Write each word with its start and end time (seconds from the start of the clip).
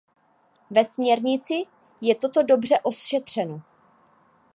Ve 0.71 0.85
směrnici 0.85 1.53
je 2.01 2.15
toto 2.15 2.43
dobře 2.43 2.79
ošetřeno. 2.83 3.61